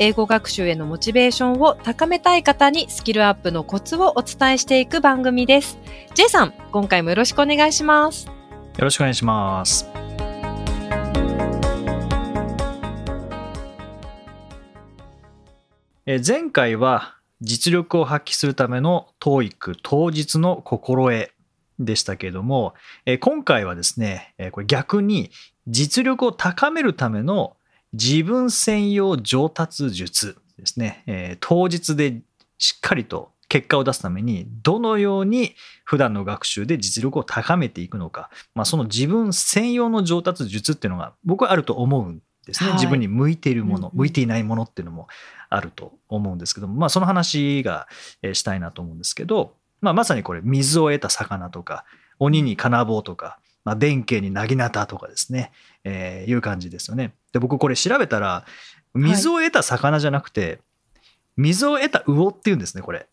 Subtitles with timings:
[0.00, 5.76] 英語学習へのモチベーションを高めたい方にスキルアップのコツをお伝えしていく番組です。
[6.14, 8.26] J さん、今回もよろしくお願いします。
[8.26, 8.32] よ
[8.78, 9.88] ろしくお願いします
[16.06, 21.30] え前回は実力を発揮するための TOEIC 当日の心得
[21.80, 22.74] でしたけれども、
[23.04, 25.30] え今回はですね、えこれ逆に
[25.66, 27.56] 実力を高めるための
[27.92, 32.20] 自分専用上達術ですね、えー当日で
[32.58, 42.78] しっかりと結果を出すためにどのように普段の学習で実力を高めていくのか、まあ、その自分専用の上達術っていうのが僕はあると思うんですね、はい。
[42.78, 43.98] 自分に向いているもの、うんうん。
[43.98, 45.08] 向いていないものっていうのも
[45.48, 47.88] あると思うんですけども、まあ、その話が
[48.22, 51.84] えーしたいなと思うんですけど、まあ、まさにこれ水を得た魚とか
[52.18, 55.52] 鬼に金棒とか、まあ、弁慶に薙刀とかですね、
[55.84, 57.12] えーいう感じですよね。
[57.32, 58.46] で僕これ調べたら
[58.94, 60.60] 水を得た魚じゃなくて、
[61.36, 63.06] 水を得た魚っていうんですねこれ。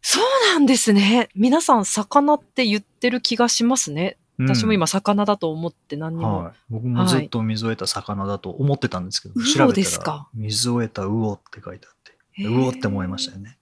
[0.00, 1.28] そうなんですね。
[1.34, 4.16] 皆さん、魚って言ってる気がしますね。
[4.38, 6.44] うん私も今、魚だと思って何にも。
[6.44, 13.58] はい、僕もずっと水を得た魚だと思ってたんですけど、はい調べたらか水を得た魚って書いてあって魚って思いましたよね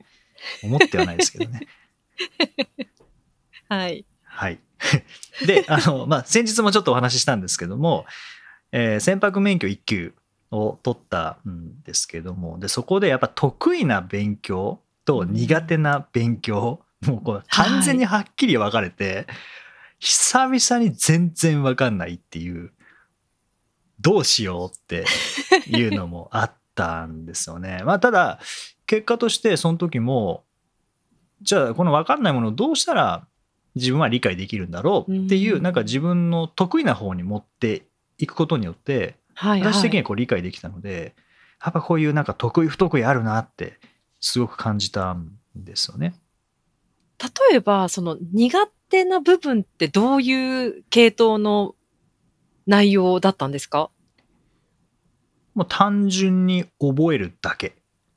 [0.63, 1.67] 思ってはないですけどね
[3.69, 4.07] はい。
[4.39, 4.61] はい
[5.47, 8.07] であの、まあ、先日もちょっとお話ししたんですけども、
[8.71, 10.15] えー船舶免許1級
[10.51, 19.27] を取ったんですけどもでそこでやっぱ得意な勉強と苦手な勉強、もうこう完全にはっきり分かれて、
[19.99, 22.73] 久々に全然分かんないっていう
[24.01, 25.05] どうしようって
[25.67, 27.83] いうのもあったんですよね。
[27.87, 28.39] まあただ
[28.87, 30.45] 結果としてその時も
[31.43, 33.27] じゃあこの分かんないものをどうしたら
[33.79, 37.87] 自分は理解できるんだろうっていう、うんなんか自分の得意な方に持って
[38.19, 39.73] いくことによってはい、はい。
[39.73, 41.15] 私的にはこう理解できたので、
[41.65, 43.79] やっぱこういうなんか得意不得意あるなって
[44.21, 46.15] すごく感じたんですよね。
[47.51, 51.75] 例えば、その苦手な部分ってどういう系統の
[52.67, 53.91] 内容だったんですか？
[55.55, 57.75] もう単純に覚えるだけ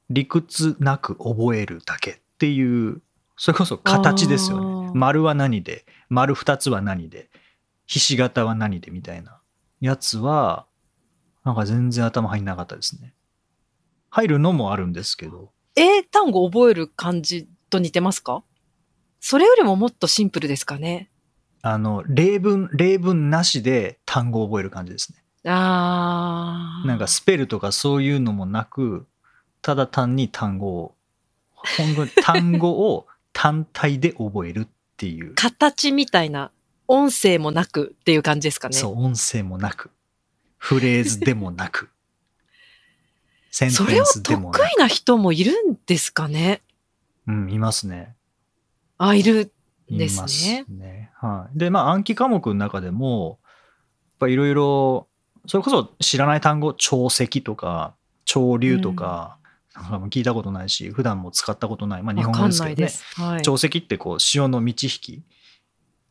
[0.10, 3.02] 理屈なく覚えるだけっていう
[3.38, 4.71] それこそ形ですよね。
[4.94, 5.86] 丸は何で？
[6.10, 7.30] 丸2つは何で？
[7.86, 9.40] ひし形は何でみたいな。
[9.80, 10.66] やつは
[11.44, 13.14] なんか全然頭入んなかったですね。
[14.10, 15.52] 入るのもあるんですけど。
[15.76, 18.44] 英単語覚える感じと似てますか？
[19.20, 21.10] それよりももっとシンプルですかね。
[21.62, 25.24] あの例文例文なしで単語を覚える感じですね。
[25.46, 26.88] あー。
[26.88, 29.08] なんかスペルとかそういうのもなく
[29.62, 30.96] ただ単に単語を。
[31.54, 34.68] 本当に単語を単体で覚える
[35.02, 36.52] っていう、形みたいな
[36.88, 38.76] 音声もなくっていう感じですかね。
[38.76, 39.90] そう音声もなく。
[40.58, 41.90] フレーズでもなく。
[43.50, 44.62] センテンそれを得スでもなく。
[44.62, 46.62] 意な人もいるんですかね。
[47.28, 48.16] うんいますね。
[49.00, 49.52] あ、いる
[49.90, 50.66] んいですますね。
[50.70, 55.08] ねはい、でまあ暗記科目の中でもやっぱいろいろ
[55.48, 57.96] それこそ知らない単語潮汐とか
[58.26, 59.40] 潮流とか、
[59.76, 62.92] 聞いたことないし普段も使ったことない、まあ、日本語ですけどね。
[63.16, 63.44] はい。
[63.44, 65.24] 潮汐ってこう潮の満ち引き。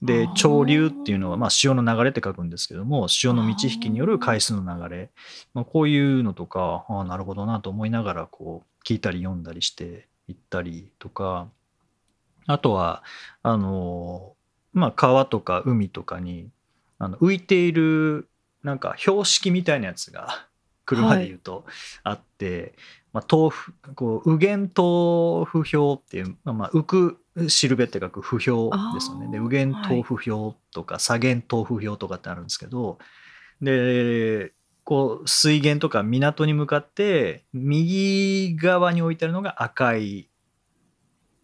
[0.02, 5.10] で潮流っていうのはまあ潮の流れって書くんですけども潮の満ち引きによる海水の流れ、
[5.52, 11.48] まあ、こういうのとかああなるほどなと思いながらこう聞いたり読んだりしていったりとか。
[12.46, 13.02] あとは
[13.42, 14.34] あの
[14.72, 16.50] まあ川とか海とかに
[16.98, 18.28] あの浮いている
[18.62, 20.46] なんか標識みたいなやつが
[20.84, 21.64] 車で言うと
[22.02, 22.74] あって、
[23.12, 29.28] まあ、豆腐こう右舷豆腐表っていう、まあ、まあ浮くしるべって書く不評ですよね。
[29.30, 32.98] で右舷豆腐表とか左舷豆腐表とかってあるんですけど
[33.60, 34.52] で
[34.84, 40.28] こう水源とか港に向かって右側に置いてあるのが赤い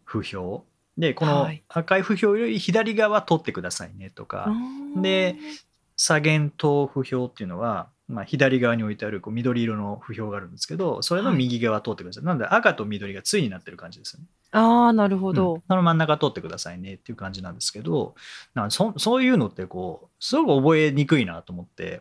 [0.05, 0.65] 不評
[0.99, 1.63] でこのはい。
[1.69, 5.01] 赤い不評より左側取ってくださいねとか、あー。
[5.01, 5.37] で
[5.97, 14.27] 左舷豆腐表っていうのは、まあ、左側に置いてあるこう緑色の不評があるんですけどそれの右側通ってください、なので赤と緑が対になってる感じですよね。
[14.53, 15.35] あー、なるほうん。
[15.35, 15.63] ど。
[15.69, 18.15] その真ん中通ってくださいねっていう感じなんですけど
[18.55, 22.01] なそそういうのってこうすごく覚えにくいなと思って。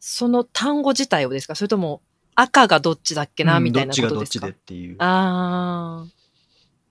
[0.00, 1.54] その単語自体をですか？
[1.54, 2.00] それとも
[2.34, 4.96] 赤がどっちだっけな、うんみたいなこどっちがどっちとですかでっていう。
[4.98, 6.06] あ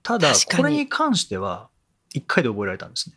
[0.02, 1.68] ただこれに関しては
[2.14, 3.16] 1回で覚えられたんですね。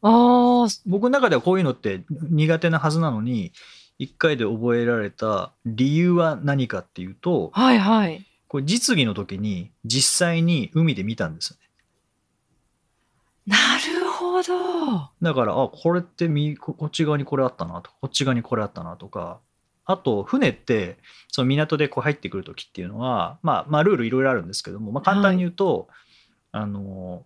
[0.00, 3.52] ああ、僕の中ではこういうのって苦手なはずなのに
[3.98, 8.26] 1回で覚えられた理由は何かっていうとはいはい。
[8.48, 11.62] これ実技の時に実際に海で見たんですよね。
[13.46, 15.10] なるほど。
[15.20, 19.40] だからあこれってみここっち側にこれあったなとかこっち側にこれあったなとか
[19.84, 20.98] あと船って
[21.28, 25.88] その港でこう入ってくる時っていうのは、まあ、まあルールいろいろあるんですけども、まあ、簡単に言うと、
[26.52, 27.24] あの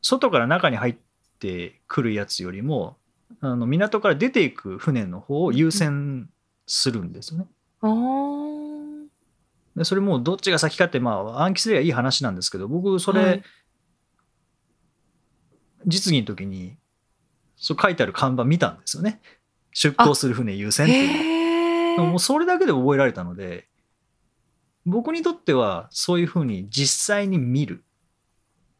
[0.00, 0.96] 外から中に入っ
[1.38, 2.96] てくるやつよりも
[3.40, 6.28] あの港から出ていく船の方を優先
[6.66, 7.46] するんですよね。
[9.76, 13.42] でそれもうどっちが先かってまあ暗記すればいい話なんですけど僕それ、はい。
[15.86, 16.76] 実技の時に
[17.56, 19.20] そう書いてある看板見たんですよね。
[19.72, 23.68] 出港する船優先っていうももうそれだけで覚えられたので
[24.84, 27.84] 僕にとってはそういうふうに実際に見る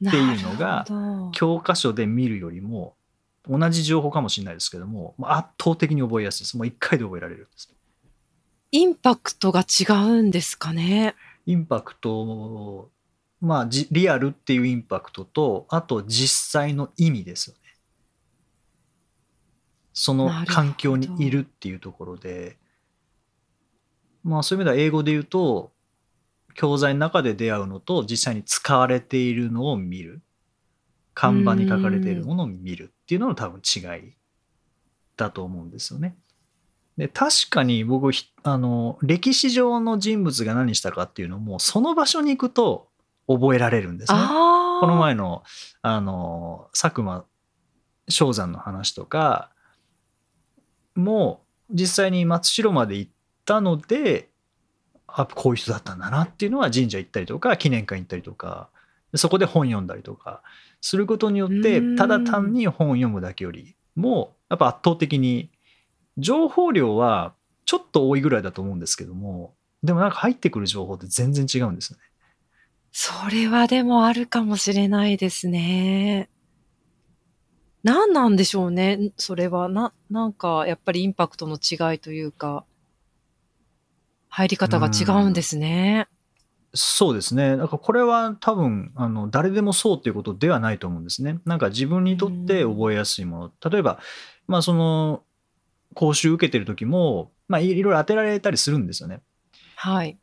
[0.06, 0.84] っていうのが
[1.32, 2.96] 教科書で見るよりも
[3.48, 6.56] 同じ情報かもしれないですけどもまあ圧倒的に覚えやすいです。
[6.56, 7.72] もう一回で覚えられるんです。
[8.70, 11.14] インパクトが違うんですかね？
[11.46, 12.90] インパクト
[13.40, 17.62] まあじリアルっていうインパクトとあと実際の意味ですよね。
[19.92, 22.56] その環境にいるっていうところで。
[24.24, 25.72] まあそういう意味では英語で言うと
[26.54, 30.22] 教材の中で出会うのと実際に使われているのを見る
[31.14, 34.14] 看板に書かれているものを見るっていうのの多分違い
[35.16, 36.16] だと思うんですよね。
[36.96, 42.88] で確かに僕ひあの歴史上の人物が何したかっていうのもその場所に行くと
[43.26, 44.18] 覚えられるんですね。
[44.18, 45.42] この前の
[45.80, 47.24] あの佐久間
[48.08, 49.50] 象山の話とか
[50.94, 53.12] も実際に松代まで行っ
[53.44, 54.28] たので
[55.06, 58.68] あこういう人だったんだなっていうのは神社行ったりとか記念館行ったりとか
[59.12, 60.42] でそこで本読んだりとか
[60.82, 65.50] することによってうんただ単に本を読むだけよりもやっぱ圧倒的に
[66.18, 67.34] 情報量は
[67.64, 72.02] ちょっと多いぐらいだと思うんですけどもでもなんか入ってくる情報って全然違うんですよね。
[72.92, 76.28] それはでもあるかもしれないですね。
[77.82, 79.12] 何なんでしょうね。
[79.16, 82.64] それは、な、なんか、やっぱりインパクトの違いというか、
[84.28, 86.06] 入り方が違うんですね。
[86.74, 87.56] そうですね。
[87.56, 91.38] なんかこれは多分あの誰でもそうっていうことではないと思うんですね。
[91.44, 93.70] なんか自分にとって覚えやすいもの。
[93.70, 94.00] 例えば、
[94.46, 95.22] まあその
[95.94, 99.20] 講習受けてる時も、まあいいろいろ当てられたりするんですよね。
[99.76, 100.18] はい。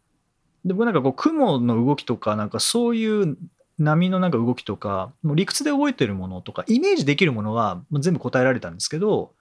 [0.65, 3.37] で僕なんかこう雲の動きとかなんかそういう
[3.77, 9.33] 波のなんか動きとかもう理屈で覚えてるものとかイメージできるものは全部答えられたんですけど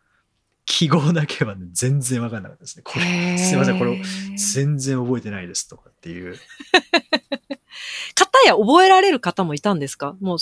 [0.71, 2.83] 記号だけは、ね、全然分かんなかったですね。
[2.85, 4.01] これすいませんこれ
[4.37, 6.37] 全然覚えてないですとかっていう。
[8.15, 10.15] 方や覚えられる方もいたんですか？
[10.21, 10.39] もう、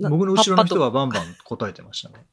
[0.00, 2.24] な僕の後ろの人はバンバン答えてましたね。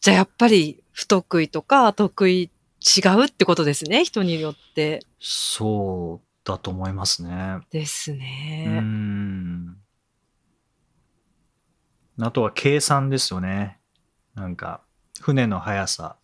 [0.00, 2.50] じゃあやっぱり不得意とか得意
[2.80, 4.04] 違うってことですね？
[4.04, 5.06] 人によって。
[5.20, 7.60] そうだと思いますね。
[7.70, 8.80] ですうね。
[8.80, 9.76] ん。
[12.20, 13.78] あとは計算ですよね。
[14.34, 14.82] なんか、
[15.20, 16.16] 船の速さ。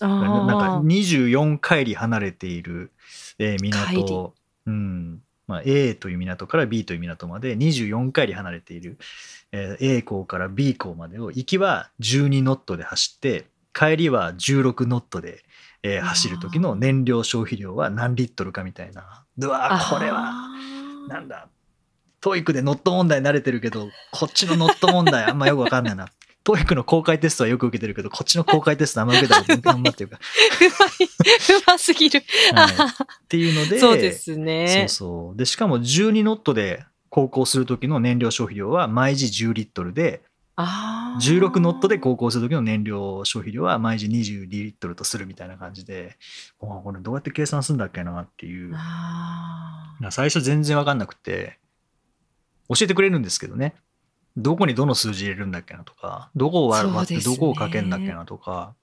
[0.00, 0.82] あなんかあ。
[0.82, 2.90] 24海里離れている、
[3.38, 4.06] えー海港。
[4.06, 4.34] 里、
[4.66, 5.22] うん。
[5.46, 8.98] まあ、A という港から B という港まで24海里離れている、
[9.52, 15.42] えー A 港から B 港までを行きは12ノットで走って帰りは16ノットで、
[15.82, 19.24] えー走る時の燃料消費量は何リットルかみたいな。
[19.38, 20.48] うわーこれは
[21.08, 21.48] なんだ。
[22.20, 26.06] TOEICでノット問題慣れてるけどこっちのノット問題あんまよくわかんないな
[26.44, 30.20] TOEICの公開テストはよく受けてるけどこっちの公開テストあんま受けたことないあんまっていうか、う
[30.64, 32.22] まい、うますぎる。
[32.54, 32.74] はい。
[32.74, 34.86] っていうのでそうですね。
[34.88, 35.36] そうそう。
[35.36, 40.22] でしかも12ノットで航行する時の燃料消費量は毎時10リットルで
[40.56, 41.20] ああ。
[41.20, 46.16] 16ノットで航行する時の燃料消費量は毎時22リットルとするみたいな感じで
[46.58, 48.74] おこれどうやって計算するんだっけなっていう。
[50.10, 51.58] 最初全然分かんなくて
[52.68, 53.74] 教えてくれるんですけどね
[54.36, 58.74] どこにどの数字入れるんだっけなとかどこを割ってどこをかけんだっけなとか。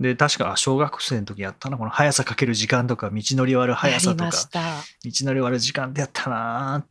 [0.00, 1.78] で確かあ小学生の時やったな。
[1.78, 4.30] この速さかける時間とか道のり割る速さとか。
[4.30, 6.84] 道のり割る時間でやったな。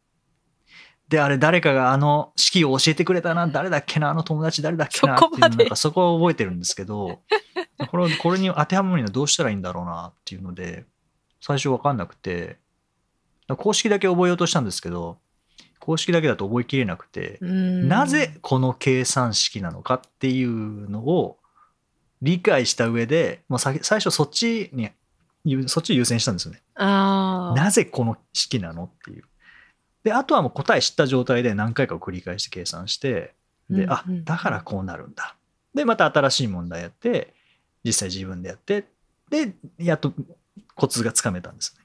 [1.09, 3.45] であれ誰かがあの式を教えてくれたな。
[3.47, 7.19] 誰だっけなあの友達誰だっけなっていうなんかそこを覚えてるんですけど
[7.89, 10.85] これこれに当てはめるにはどうしたらいいんだろうなっていうので
[11.41, 12.59] 最初分かんなくて
[13.57, 15.17] 公式だけ覚えようとしたんですけど
[15.81, 21.37] 公式だけだと覚えきれなくて、うんなぜこの計算式なのかっていうのを
[22.21, 24.91] 理解した上でもうさ最初そっちに
[25.67, 26.61] そっちを優先したんですよね。
[26.75, 27.59] ああ。
[27.59, 29.23] なぜこの式なのっていう。
[30.03, 33.33] で、あとはもう答え知った状態で何回かを繰り返して計算して、
[33.69, 35.35] で、あうんうん、だからこうなるんだ。
[35.73, 37.33] で、また新しい問題やって、
[37.83, 38.85] 実際自分でやって、
[39.29, 40.13] で、やっと
[40.75, 41.80] コツがつかめたんですね。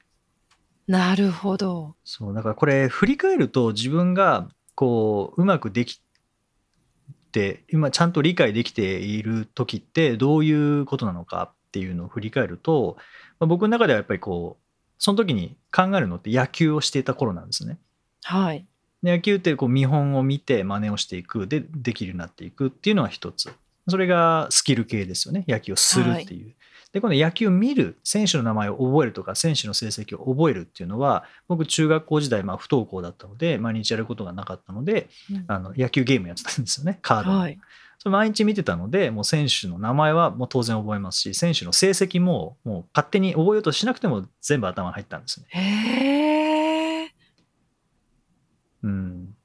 [0.87, 1.95] なるほど。
[2.03, 6.01] そう、だからこれ振り返ると自分がこう、うまくでき
[7.31, 12.97] て、今ちゃんと理解できている時ってどういうことなのかっていうのを振り返ると、
[13.39, 14.63] まあ僕の中ではやっぱりこう、
[14.97, 17.77] その時に考えるのって野球をしていた頃なんですね。
[18.23, 18.65] はい。
[19.03, 23.53] で野球ってこう見本を見て真似をしていくでできるようになっていくっていうのは一つ
[23.87, 26.53] それがスキル系ですよね野球をするっていう、
[26.97, 37.59] でこの野球を見る選手の名前を覚えるとか選手の成績を覚えるっていうのは僕中学校時代まあ不登校だったので毎日やることがなかったのでうんあの野球ゲームやってたんですよね カードの、はい。
[37.99, 47.11] それ毎日見てたのでもう選手の名前はもう当然覚えますし選手の成績ももう勝手に覚えようとしなくても全部頭に入ったんですねへえ。
[48.83, 49.35] うん。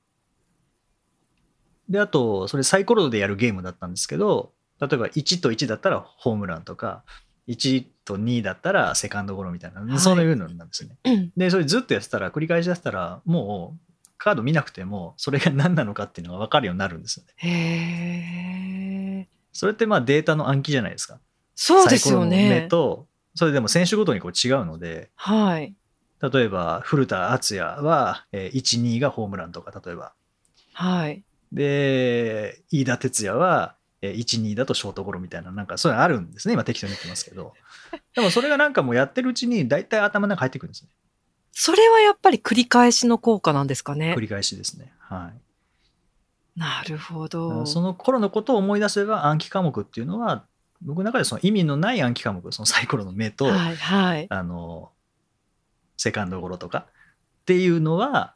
[1.88, 7.04] で、あと、それサイコロでやるゲームだったんですけど、例えば1と1だったらホームランとか、
[7.48, 10.96] 1と2だったらセカンドゴロみたいな、はいそういうのなんですね。
[11.04, 17.32] うんで、それずっとやってたら、繰り返しやってたら、もうカード見なくても、それが何なのかっていうのが分かるようになるんですよね。
[17.36, 19.28] へえ。
[19.52, 21.18] それってまあデータの暗記じゃないですか。
[21.54, 22.66] そうですよね。
[22.68, 25.74] と、それでも選手ごとにこう違うので、はい。
[26.20, 30.12] 例えば古田敦也はえー1、2がホームランとか、例えば。
[30.72, 31.24] はい。
[31.52, 36.54] で、飯田哲也は、えー1、2だとショートゴロみたいな、なんかそういうのあるんですね。
[36.54, 37.54] 今適当に言ってますけど。
[38.14, 40.88] でもそれがなんかもうやってるうちに大体頭の中入ってくるんですね。
[41.52, 44.20] それはやっぱり繰り返しの効果なんですかね繰。
[44.20, 44.92] り返しですね。
[44.98, 45.32] は
[46.56, 46.58] い。
[46.58, 47.66] なるほどら。
[47.66, 50.44] その頃のことを思い出せば暗記科目っていうのは、
[50.80, 54.26] 僕の中でその意味のない暗記科目、そのサイコロの目と、はいはい。
[54.28, 54.90] あの、
[55.96, 56.86] セカンドゴロとか
[57.42, 58.34] っていうのは、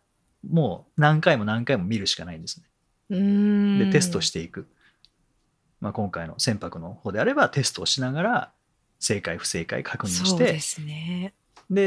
[0.48, 2.66] もう何回も何回も見るしかないんですね。
[3.10, 3.78] うーん。
[3.78, 4.68] でテストしていく、
[5.80, 8.52] まあ、今回の船舶の方であればテストをしながら
[8.98, 11.34] 正解不正解確認してでそうですね。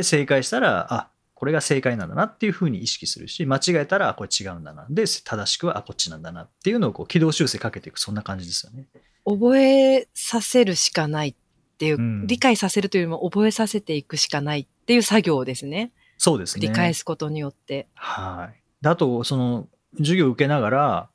[0.03, 8.87] 正解したらあこれが正解なんだなっていうふうに意識するし間違えたらあこれ違うんだなで正しくはあこっちなんだなっていうのをこう軌道修正かけていくそんな感じですよね。
[9.25, 11.35] 覚えさせるしかないっ
[11.77, 15.91] ていう、うん理解させるというよりも覚えさせていくしかないっていう作業ですね。
[16.17, 16.67] そうですね。
[16.67, 17.87] 繰り返すことによって。
[17.95, 18.61] はい。
[18.81, 19.67] であとその
[19.97, 21.09] 授業を受けながら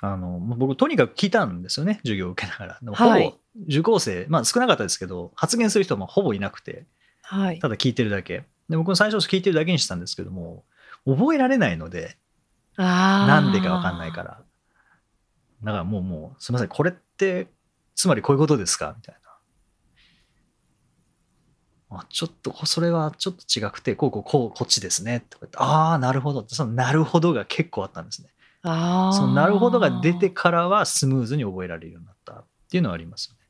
[0.00, 2.78] あの僕とにかく聞いたんですよね授業を受けながら。
[2.82, 3.34] でもほぼはい
[3.68, 6.84] 受講生、まあ少なかったですけど発言する人もほぼいなくて。
[7.28, 7.58] はい。
[7.58, 8.44] ただ聞いてるだけ。
[8.68, 10.62] で、僕も最初聞いてるだけにしたんですけども、
[11.06, 12.16] 覚えられないので。
[12.76, 14.42] なんでかわかんないから。
[15.64, 17.48] だからもうもう、すみません、これって、
[17.96, 18.94] つまりこういうことですか？
[18.96, 19.16] みたい
[21.90, 21.98] な。
[21.98, 25.24] あ、ちょっと、それはちょっと違くて、こうこうこう、こっちですね。
[25.28, 26.44] とか言ってああ、なるほど。
[26.46, 28.28] そのなるほどが結構あったんですね。
[28.66, 29.12] ああ。
[29.12, 33.40] そのなるほどが出てからはスムーズに覚えられるようになったっていうのはありますよね。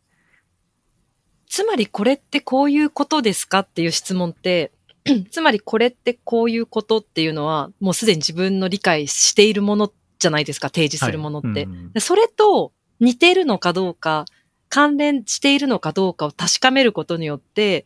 [1.49, 4.73] つまりこれってこういうことですかっていう質問って、
[5.31, 11.49] つまりこれってこういうことっていうのは、もうすでに自分の理解しているものじゃないですか、提示するものって。
[11.49, 14.25] はいうんうんでそれと似ているのかどうか、
[14.69, 17.85] 関連しているのかどうかを確かめることによって、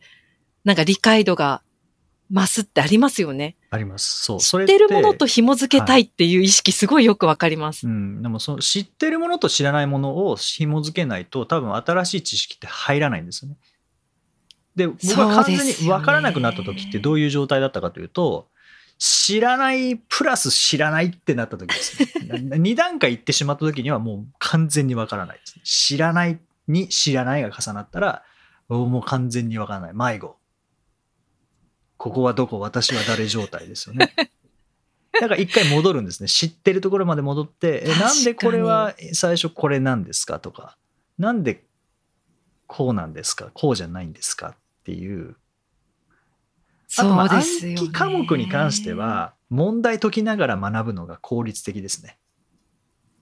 [0.63, 1.61] なんか理解度が
[2.31, 3.57] 増すってありますよね。
[3.69, 4.23] あります。
[4.23, 4.39] そう。
[4.39, 7.87] そ知ってるものと紐付けたいっていう意識すごいよくわかります。
[7.87, 13.57] うん、でもその知ってるものと知らないものを紐付けないと多分新しい知識って入らないんですよね。
[14.75, 18.47] で僕は完全に分からなくなった時ってどういう状態だったかというと
[18.97, 22.07] 知らないプラス知らないってなった時ですね。
[22.55, 25.61] 2段階行ってしまった時にはもう完全に分からないです、ね。
[25.65, 28.23] 知らないに知らないが重なったら
[28.69, 29.93] もう完全に分からない。
[29.93, 30.37] 迷子。
[32.01, 32.59] ここはどこ？
[32.59, 34.11] 私は誰状態ですよね。
[35.13, 36.27] だから一回戻るんですね。
[36.27, 40.77] 知ってるところまで戻って、えなんでこれは最初これなんですかとか、
[41.19, 41.63] なんで
[42.65, 45.35] こうなんですかこうじゃないんですかっていう。
[46.97, 52.17] 暗記科目に関して、は、問題解きながら学ぶのが効率的ですね。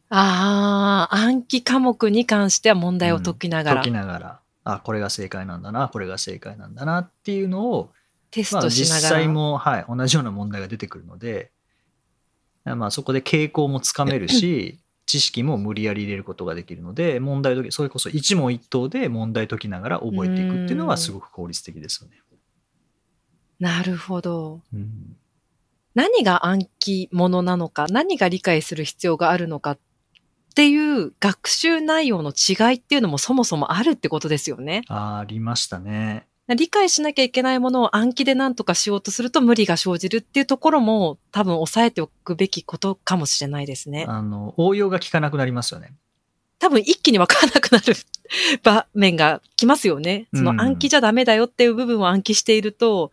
[0.08, 7.99] ああ、暗記科目に関しては問題を解きながら、解きながら、あ、これが正解なんだな、これが正解なんだなっていうのを、まあ、
[8.32, 9.22] テストし実ながら。
[9.22, 11.52] 際も、はい、同じような問題が出てくるので、
[12.66, 22.22] まあ、そこで傾向もつかめるし、 知識も無理やり入れることができるので、問題解き、それこそ一問一答で問題解きながら覚えていくっていうのはすごく効率的ですよね。
[23.60, 24.62] なるほど。
[24.72, 25.18] うん
[25.96, 29.80] 何が暗記ものなのか、何が理解する必要があるのかっ
[30.56, 34.84] ていう学習内容の違いっていうのもそもそもあるってことですよね。
[34.88, 36.29] ありましたね。
[36.56, 44.06] 理解しなきゃいけないものを暗記で何とかしようとすると無理が生じるっていうところも多分抑えておくべきことかもしれないですね。
[44.08, 45.94] あの、応用が効かなくなりますよね。
[46.60, 47.94] 多分一気にわからなくなる
[48.64, 50.28] 場面が来ますよね。
[50.34, 53.12] その暗記じゃダメだよっていう部分を暗記していると、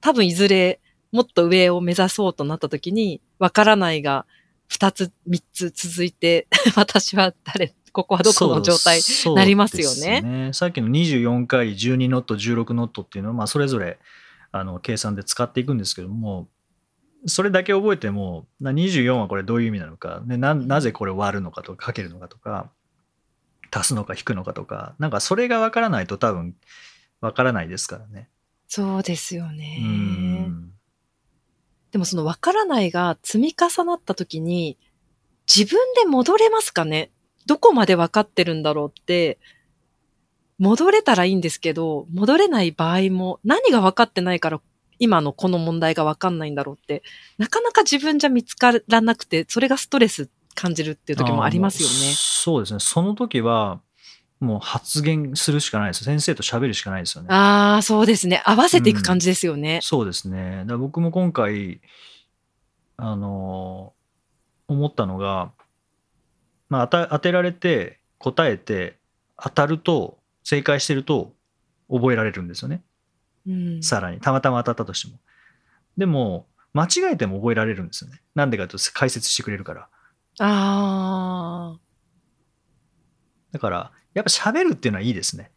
[0.00, 0.80] 多分いずれ
[1.12, 4.26] もっと上を目指そうとなった時に、わからないが
[4.68, 10.20] 二つ、三つ続いて、 私は誰、ここはどこの状態になりますよね。
[10.20, 13.98] ねさっきの24回12ノット16ノットっていうのは、まあ、それぞれ
[14.52, 16.46] あの計算で使っていくんですけども
[17.24, 22.70] それだけ覚えても24はこれどういう意味なのかでななぜこれ割るのかとかかけるのかとか
[23.74, 26.54] 足すのか引くのかとかなんかそれが分からないと多分
[27.22, 28.28] 分からないですからね。
[28.68, 30.50] そうですよね。
[31.92, 34.76] でもその分からないが積み重なった時に
[35.46, 37.10] 自分で戻れますかね？
[37.46, 39.38] どこまで分かってるんだろうって、
[40.58, 44.60] 戻れたらいいんですけど、戻れない場合も何が分かってないから
[44.98, 47.02] 今のこの問題が分かんないんだろうって、
[47.38, 52.14] なかなか自分じゃ見つからなくて、それがストレス感じるっていう時もありますよね。
[52.16, 52.80] そうですね。
[52.80, 53.80] その時は、
[54.38, 56.04] もう発言するしかないです。
[56.04, 57.28] 先生と喋るしかないですよね。
[57.30, 58.42] ああ、そうですね。
[58.44, 59.76] 合わせていく感じですよね。
[59.76, 60.64] うん、そうですね。
[60.66, 61.80] だ僕も今回、
[62.98, 65.52] あのー、思ったのが、
[66.68, 68.96] まあ、当てられて答えて
[69.40, 71.32] 当たると正解してると
[71.90, 72.82] 覚えられるんですよね、
[73.46, 74.20] うん、さらに。
[74.20, 75.20] たまたま当たったとしても。
[75.96, 78.20] でも間違えても覚えられるんですよね。
[78.34, 79.88] なんでかというと解説してくれるから。
[80.38, 81.78] あ
[83.52, 85.50] だからやっぱ喋るっていうのはいいですね。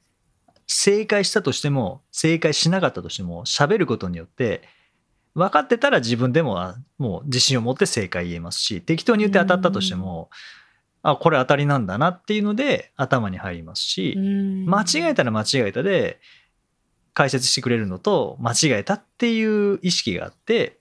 [0.68, 4.62] 正解したとしても正解しなかったとしても喋ることによって
[5.34, 10.30] 分かってたら自分でももう自信を持って正解言えますし適当に言って当たったとしても、
[11.02, 16.20] あこれ当たりなんだなっていうので頭に入りますし間違えたら間違えたで
[17.14, 20.80] 解説してくれるのと間違えたっていう意識があって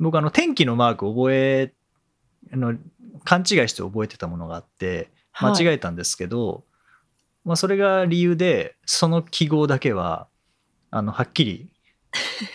[0.00, 1.72] 僕あの天気のマーク覚え
[2.52, 2.74] あの
[3.24, 5.08] 勘違いして覚えてたものがあって
[5.40, 6.62] 間違えたんですけど、はい、
[7.46, 10.28] まあ、それが理由でその記号だけは
[10.90, 11.68] あのはっきり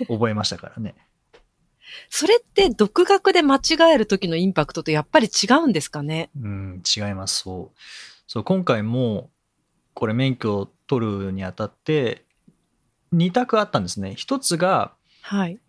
[0.07, 0.95] 覚えましたからね。
[2.09, 3.59] それって独学で間違
[3.93, 6.29] える時のインパクトとやっぱり違うんですかね？
[6.39, 7.39] うん、違います。
[7.41, 7.79] そう。
[8.27, 9.29] そう、今回も、
[9.93, 12.25] これ免許を取るにあたって、
[13.13, 14.13] 2択あったんですね。
[14.15, 15.59] 一つが、はい。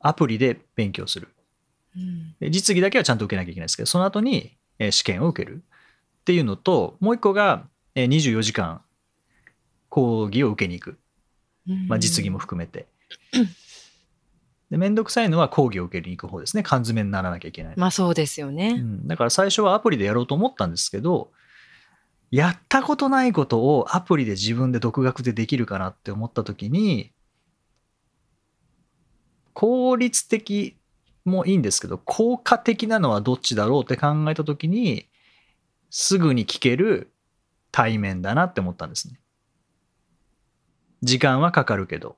[0.00, 1.28] アプリで勉強する。
[1.96, 4.56] うん、実技だけはちゃんと受けなきゃいけないですけど、その後に
[4.90, 5.62] 試験を受ける
[6.20, 8.82] っていうのと、もう一個が24時間
[9.88, 10.98] 講義を受けに行く。
[11.86, 12.86] まあ、実技も含めて。
[14.72, 16.62] で、めんどくさいのは講義を受けに行く方ですね。
[16.62, 17.74] 缶詰にならなきゃいけない。
[17.76, 19.06] まあそうですよね、うん。
[19.06, 21.30] だから最初はアプリでやろうと思ったんですけど、
[22.30, 27.12] やったことないことをアプリで自分で独学でできるかなって思った時に、
[29.52, 30.78] 効率的
[31.26, 35.06] もいいんですけど、効果的なのはどっちだろうって考えた時に、
[35.90, 37.12] すぐに聞ける
[37.72, 39.20] 対面だなって思ったんですね。
[41.02, 42.16] 時間はかかるけど、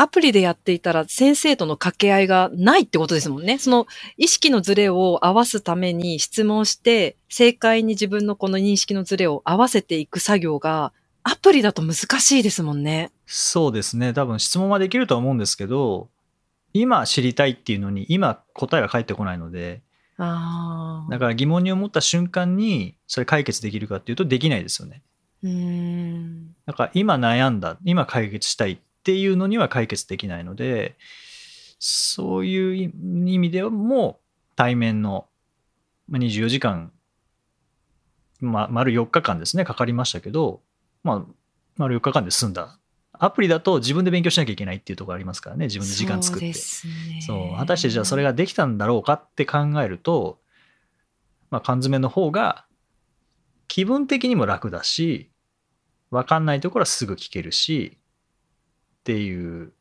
[0.00, 3.58] アプリでやっていたら先生との掛け合いがないってことですもんね。
[3.58, 10.92] その意識のズレを合わすために質問して、正解に自分のこの認識のズレを合わせていく作業が、
[11.24, 13.10] アプリだと難しいですもんね。
[13.26, 14.12] そうですね。
[14.12, 16.08] 多分質問はできるとは思うんですけど、
[16.72, 19.82] 今知りたいっていうのに、今答えは返ってこないので、
[20.16, 25.02] あだから疑問に思った瞬間に、それ解決できるかっていうとできないですよね。
[25.42, 26.54] うん。
[26.66, 28.78] だから今悩んだ、今解決したいっ
[29.08, 30.98] ていうのには解決できないので
[31.78, 32.92] そういう
[33.26, 34.20] 意味でも
[34.54, 35.24] 対面の
[36.12, 36.92] 24時間、
[38.42, 40.60] ま、丸4日間ですねかかりましたけど、
[41.04, 41.32] まあ、
[41.78, 42.78] 丸4日間で済んだ。
[43.14, 46.52] アプリだと自分で勉強しなきゃいけないっていうところありますからね自分で時間作って。
[46.52, 50.38] そう、ね、果たしてじゃあそれができたんだろうかって考えると、
[51.50, 52.66] まあ、缶詰の方が
[53.68, 55.30] 気分的にも楽だし
[56.10, 57.96] 分かんないところはすぐ聞けるし
[59.08, 59.72] っていう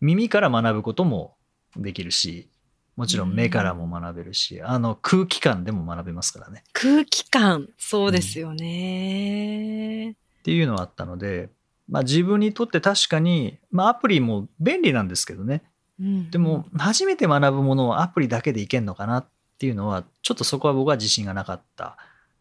[0.00, 1.34] 耳から学ぶことも
[1.76, 2.48] できるし
[2.94, 6.62] もちろん目からも学べるし、うん、あの空気感でも学べますからね。
[6.72, 11.50] 空気感そうですよね、うん、っていうのはあったので、
[11.88, 15.64] まあ、自分にとって確かに、まあ、アプリも便利なんですけどね、
[16.00, 19.26] うん、でも初めて学ぶものをアプリだけでいけんのかなっ
[19.58, 21.96] ていうのはちょっとそこは僕は自信がなかった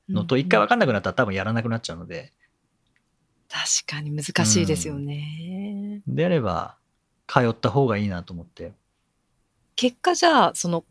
[0.09, 2.33] のと一回分かんなくなったら多分やらなくなっちゃうので、
[3.49, 6.01] 確かに難しいですよね。
[6.07, 6.77] うん、であれば、
[7.27, 8.73] 通った方がいいなと思って。
[9.75, 10.83] 結果じゃあ、その、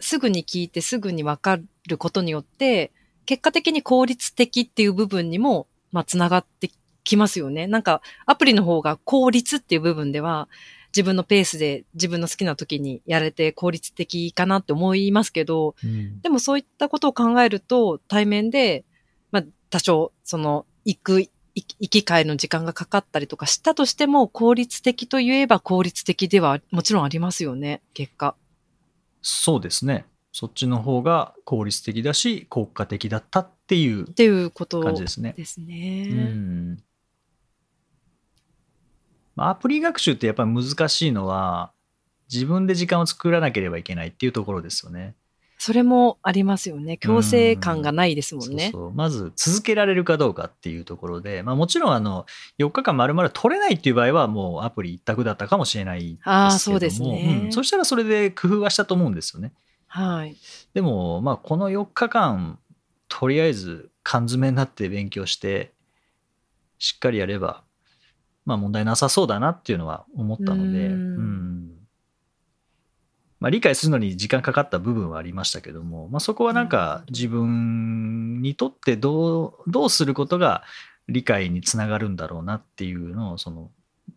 [0.00, 2.90] すぐに聞いてすぐにわかることによって、
[3.26, 7.66] 結果的に効率的っていう部分にも、まあ、つながってききますよね。
[7.66, 10.48] なんか、アプリの方が効率っていう部分では、
[10.88, 18.84] 自分のペースで自分の好きな時にやれて効率的かなって思いますけど、うんでもそういったことを考えると、対面で、
[19.30, 28.34] まあ、多少、その、行く、行き帰りの時間がかかったりとかしたとしても、効率的と言えば効率的ではもちろんありますよね、結果。
[29.22, 30.06] そうですね。
[30.32, 35.34] そっちの方が効率的だし、効果的だったっていうっていうこと感じですね。
[35.36, 36.08] ですね。
[36.10, 36.82] うん
[39.36, 41.72] まあアプリ学習ってやっぱり難しいのは、
[42.32, 45.14] 自分で時間を作らなければいけないっていうところですよね。
[45.62, 46.96] それもありますよね。
[46.96, 48.70] 強制感がないですもんね。
[48.72, 48.92] そうそう。
[48.94, 52.24] まず続けられるかどうかっていうところで、まあ、もちろんあの
[52.58, 56.50] 4日間まるまる取れないっていう場合はもうアプリ一択だったかもしれないですけども。
[56.52, 57.42] そうですね。
[57.44, 57.52] うん。
[57.52, 59.52] そしたらそれで工夫はしたと思うんですよね。
[59.86, 60.34] はい。
[60.72, 62.58] でも、まあ、この4日間
[63.10, 65.72] とりあえず缶詰になって勉強して
[66.78, 67.64] しっかりやれば、
[68.46, 71.66] まあ、問題なさそうだなっていうのは思ったので、ううん。
[71.66, 71.79] ん
[73.40, 80.62] まあ、理解するのに時間かかった部分はありましたけども、まあ、そこはなんか自分にとってどうどうすることが
[81.08, 83.70] 理解につながるんだろうなっていうのをその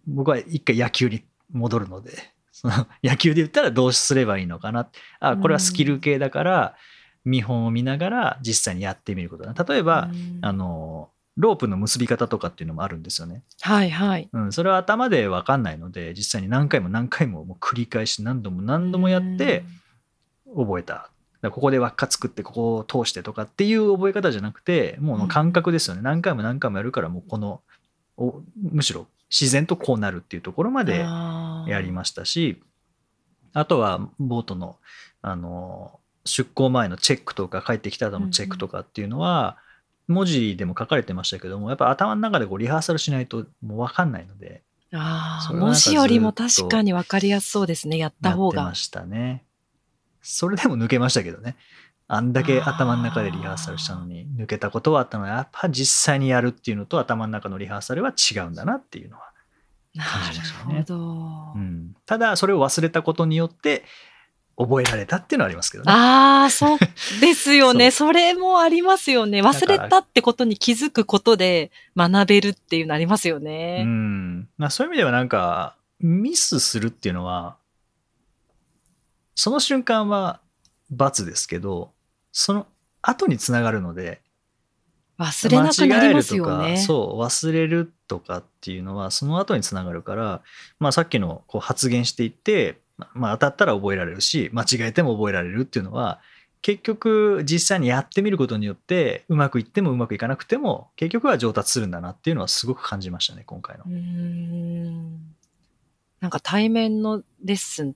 [0.08, 2.12] 僕は一回野球に戻るので
[2.52, 4.88] その野球で言ったらどうすればいいのかな。
[5.20, 6.76] あこれはスキル系だから
[7.26, 10.40] 見本を見ながら実際にやってみることだ例えば、うん。
[10.42, 13.44] あのロープの結び方とかっていうのもあるんですよね。
[13.62, 14.30] はいはい。
[14.32, 19.64] うん、それは頭で分かんないので実際に何回も何回ももう繰り返し何度も何度もやって
[20.56, 21.10] 覚えた。
[21.50, 27.60] ここで輪っか作ってここを通してとかっていう覚え方じゃなくてもう感覚ですよね、何回も何回もやるからもうこの
[28.16, 32.62] おむしろ自然とこうなるっていうところまでやりましたし
[33.54, 34.78] あとはボートの
[35.22, 39.58] あの出港前のチェックとか帰ってきた後のチェックとかっていうのは、
[40.08, 44.62] 文字でも書かれてましたけどもやっぱ頭の中でこうリハーサルしないともう分かんないので
[44.94, 48.76] ああ、文字よりも確かに分かりやすそうですね、やった方がやってま。
[48.76, 49.44] したね。
[50.22, 51.56] それでも抜けましたけどね。
[52.08, 59.32] あんだけ頭の中でリハーサルしたのに抜けたことはあったのはやっぱ実際にやるっていうのと頭の中のリハーサルは違うんだなっていうのは、
[59.96, 61.54] な感じましたねるほど。
[61.56, 63.84] うん、ただそれを忘れたことによって
[64.58, 65.92] 覚えられたっていうのはありますけどね。
[65.92, 66.80] ああ、そう
[67.22, 67.92] ですよね。
[67.92, 69.42] そ それもありますよね。
[69.42, 73.84] 忘れたってことに気づくことで学べるっていうのありますようね。
[73.84, 77.56] んまあ、そういう意味ではなんかミスするっていうのは
[79.36, 80.40] その瞬間は
[80.92, 81.92] 罰ですけど
[82.32, 82.68] その
[83.02, 84.22] 後につながるので
[85.18, 86.78] 忘れなくなりますよね。
[86.78, 90.42] そう忘れるとかっていうのはその後につながるから、
[90.80, 92.82] まあ、さっきのこう発言していって、
[93.14, 96.22] まあ、当たったら覚えられるし間違えても覚えられるっていうのは
[96.62, 103.90] 結局実際にやってみることによってうまくいってもうまくいかなくても結局は上達するんだなっていうのはすごく感じましたね今回のう。
[103.90, 105.34] ーん
[106.24, 107.96] なんか対面のレッスン、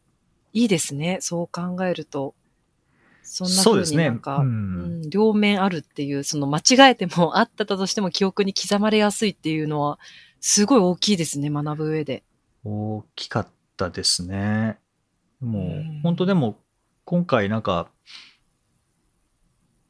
[0.52, 1.20] いいですね。
[1.22, 2.36] そう考えると。
[3.24, 9.98] そんな風になんか、うんうん両面あるっていう、その間違えてもあったとしても記憶に刻まれやすいっていうのは、
[10.42, 12.24] すごい大きいですね、学ぶ上で。
[12.66, 14.78] 大きかったですね。
[15.42, 16.02] もううん。
[16.04, 16.58] 本当でも
[17.06, 17.88] 今回なんか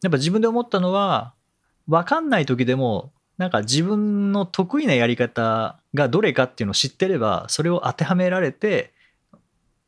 [0.03, 1.33] やっぱ自分で思ったのは
[1.87, 8.93] 分かんない時でもなんか自分の得意なやり方がどれかっていうのを知ってればそれを当てはめられて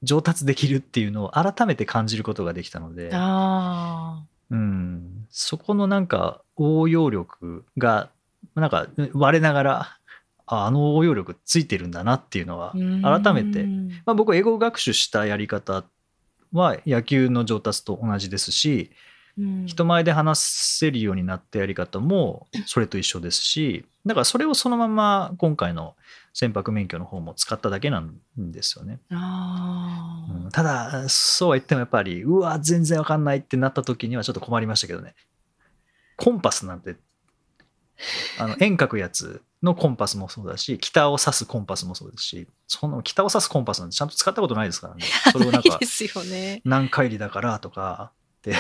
[0.02, 8.10] 上達できるっていうのを改めて感じることができたので、あうん、そこのなんか応用力が
[8.56, 9.99] なんか我ながら
[10.52, 13.22] ああの応用力ついてるんだなっていうのはあ。
[13.22, 13.62] 改めて。
[13.62, 15.84] うんまあ、僕英語学習したやり方
[16.52, 18.92] は野球の上達と同じですし
[19.38, 19.66] うん。
[19.68, 25.96] 人前で話せるようになったやり方もそれと一緒ですしだからそれをそのまま今回の
[26.34, 29.16] 船舶免許の方も使っただけなんですよね、う
[30.48, 30.50] ん。
[30.52, 35.14] ただそうは言ってもやっぱりうわ全然わかんないってなった時にはちょっと困りましたけどね。
[36.16, 36.96] コンパスなんて
[38.38, 45.80] あの円描くやつのコンパスもそうだし北を指すコンパスもそうですしその北を指すコンパスなんてちゃんと使ったことないですからね それをなんか。
[46.64, 48.54] 何回りだからとかって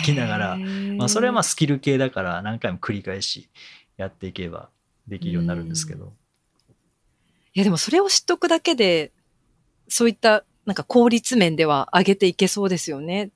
[0.00, 0.56] 聞きながら、
[0.96, 3.48] まあ、それはまあスキル系だから何回も繰り返し
[3.96, 4.68] やっていけば
[5.08, 6.12] できるようになるんですけど、
[7.54, 9.10] いやでもそれを知っとくだけで、
[9.88, 13.30] そういったなんか効率面では上げていけそうですよね。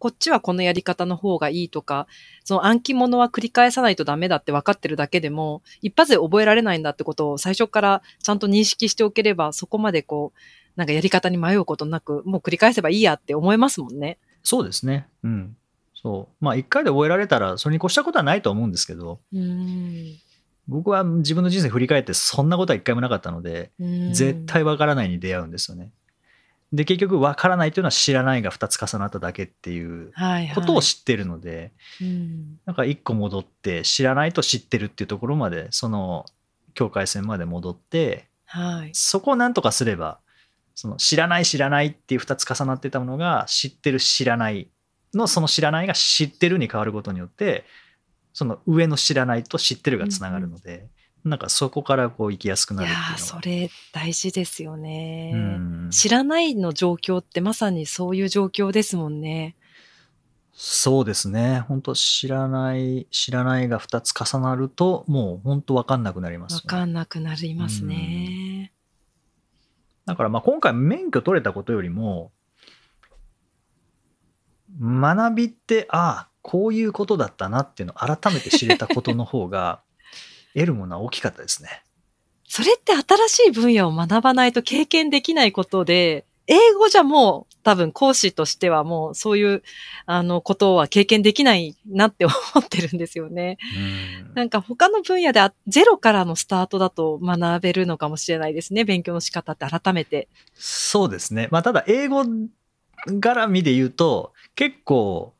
[0.00, 2.08] こっちはこのやり方の方がいいとか、
[2.42, 10.38] その暗記物は繰り返さないとダメだって分かってるだけでも、一発で覚えられないんだってことを最初からちゃんと認識しておければ、そこまでこう、
[10.74, 14.18] なんかやり方に迷うことなく、もう繰り返せばいいやって思えますもんね。
[14.42, 15.56] そうですねうん
[15.94, 20.16] そうまあ一回で覚えられたらそれに越したことはないと思うんですけどうん。
[20.66, 25.90] 僕は自分の人生振り返ってそんなことは一回もなかったので、うん絶対わからないに出会うんですよね。
[26.72, 36.26] で結局わからないというのは知らないが2つ重なっただけっていうはいはいことを知ってるので、うんなんか一個戻って知らないと知ってるっていうところまでその
[36.74, 38.90] 境界線まで戻ってはい。
[38.92, 40.18] そこをなんとかすれば
[40.74, 44.68] その知らない知らないっていう2つ重なってたものが知ってる知らない
[45.12, 47.64] のその知らないが知ってるに変わることによって
[48.32, 50.86] その上の知らないと知ってるがつながるので、
[51.24, 55.32] なんかそこからこう生きやすくないるやっていうのはーそれ大事ですよね。
[55.34, 59.56] うん知らないの状況ってまさにそういう状況ですもんね。
[60.52, 68.72] そうですね本当知らない知らないが2つ重なるともう本当分かんなくなりますよねわかんなくなりますね。
[70.06, 72.32] だからまあ今回免許取れたことよりも
[74.80, 79.80] 学びってああこういうことだったなっていうのを改めて知れたことの方が
[80.54, 81.82] 得るものは大きかったですね。
[82.46, 89.62] それって新しい分野を学ばないと経験できないことで、英語じゃもう多分講師としてはもうそういう
[90.06, 93.58] あのことは経験できないなって思ってるんですよね。
[93.76, 98.84] うんなんか他の分野であゼロからのスタートだと学べるのかもしれないですね。
[98.84, 100.28] 勉強の仕方って改めて。
[100.54, 101.48] そうですね。
[101.52, 102.24] まあただ英語
[103.06, 105.34] 絡みで言うと結構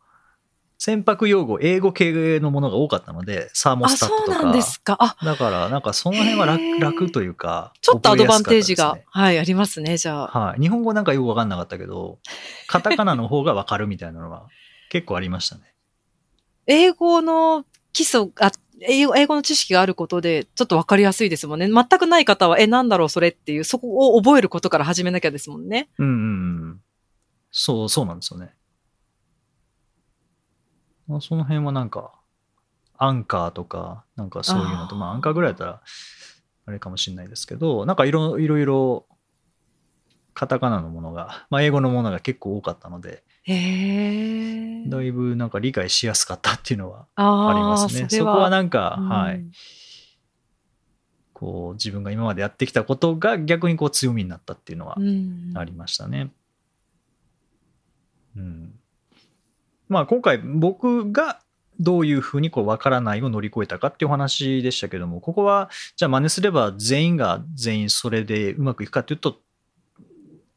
[0.83, 4.97] 船舶用語英語系のものが多かったのでサーモあ、スタットとかそうなんですか。
[4.99, 10.47] あ、だからなんかその辺は楽楽というかちょっとアドバンテージが、はい、ありますね、じゃあ。
[10.47, 12.19] はい、日本語なんかよく分かんなかったけど
[12.66, 14.49] カタカナの方が分かるみたいなのは
[14.88, 15.75] 結構ありましたね。
[16.66, 21.69] 英語の基礎が、英語英語の知識があることで、ちょっとわかりやすいですもんね。
[21.69, 25.90] 全くない方は、え、なんだろう、それっていう、そこを覚えることから始めなきゃですもんね。
[25.99, 26.16] うんうんう
[26.75, 26.81] ん。
[27.51, 28.55] そうそうなんですよね。
[31.11, 32.12] まあ、その辺はなんか
[32.96, 35.83] アンカーとかなんかそういうのとあーまあアンカーぐらいだったら
[36.66, 39.07] あれかもしれないですけどなんかいろいろいろ
[40.35, 43.25] カタカナのものが、まあ、英語のものが結構多かったので。
[44.88, 48.07] だいぶなんか理解しやすかったっていうのはあありますね。
[48.09, 49.44] そこはななんか、はい。
[51.33, 56.31] こう自分が今までやってきたことが逆にこう強みになったっていうのはうんありましたね。
[58.37, 58.80] うん。
[59.90, 61.40] まあ今回僕が
[61.81, 69.38] どういうふうにこう分からないを乗り越えたかっていうお話でしたけどもここはじゃあ真似すれば全員が全員それでうまくいくかっていうと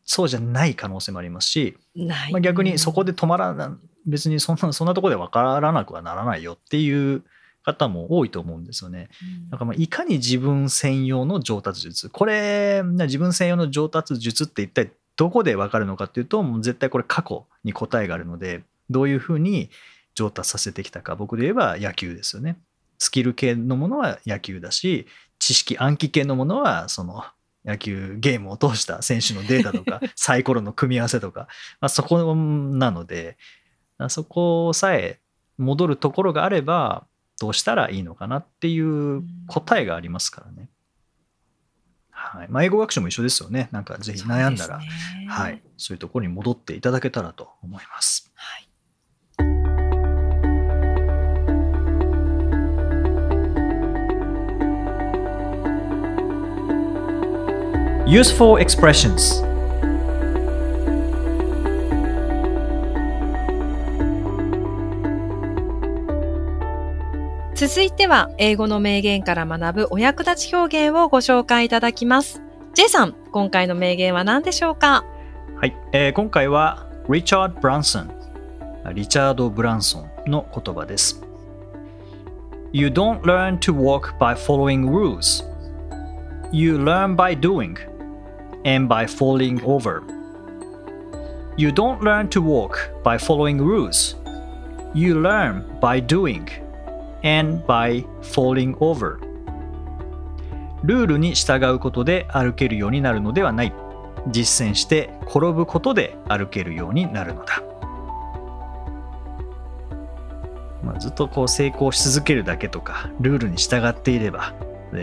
[0.06, 1.78] そうじゃない可能性もありますし。
[1.96, 7.24] まあ、逆にそこで止まらな別にそんなそんなところで分からなくはならないよっていう
[7.64, 9.10] 方も多いと思うんですよね。
[9.22, 19.70] うん、なんかまあいかに自分専用の上達術これな自分専用の上達術って一体どこで分かるのかっていうともう絶対これ過去に答えがあるのでどういうふうに
[20.16, 22.58] 上達させてきたか僕で言えば野球ですよね
[23.00, 25.08] スキル系のものは野球だし
[25.40, 27.24] 知識暗記系のものはその
[27.66, 31.48] 野球ゲームを通した選手のデータとか サイコロの組み合わせとか、
[31.82, 33.38] まあ、そこなので
[34.10, 35.20] そこさえ
[35.58, 37.06] 戻るところがあれば
[37.40, 40.70] どうしたらいいのかなっていう答えがありますからね。
[42.12, 43.70] はいまあ、英語学習も一緒ですよね。
[43.72, 44.86] なんかぜひ悩んだら、ね
[45.28, 48.33] はい、そういうところに戻っていただけたらと思います。
[58.06, 59.42] Useful expressions
[67.56, 72.42] 続いては、英語の名言から学ぶお役立ち表現をご紹介いただきます。
[72.74, 75.06] J さん、今回の名言は何でしょうか？
[75.56, 78.12] はい、えー今回はリチャード・ブランソン
[78.94, 81.24] リチャード・ブランソンの言葉です。
[82.74, 85.46] You don't learn to walk by following rules.
[86.52, 87.78] You learn by doing
[88.66, 90.04] and by falling over.
[91.58, 94.16] You don't learn to walk by following rules.
[94.94, 96.50] You learn by doing
[97.24, 99.20] and by falling over.
[100.84, 103.74] ルールに従うことで歩けるようになるのではない。
[104.28, 107.62] 実践して転ぶことで歩けるようになるのだ。
[110.84, 114.54] まあ、ずっとこう成功し続けるだけとかルールに従っていれば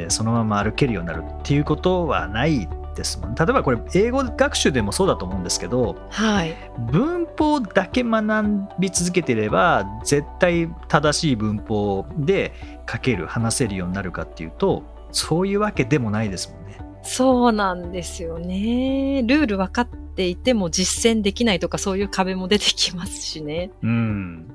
[0.09, 2.69] そのまま歩けるようになるっていうことはない
[3.01, 6.55] ですもん例えばこれ英語学習でもそうだと思うんですけどはい。
[6.91, 12.53] 文法だけ学び続けていれば絶対正しい文法で
[12.91, 14.83] 書ける話せるようになるかっていうと
[15.13, 16.79] そういうわけでもないですもんね。
[17.03, 19.23] そうなんですよね。
[19.25, 23.71] ルール分かっていても実践できないとかそういう壁も出てきますしね。
[23.83, 24.47] うん。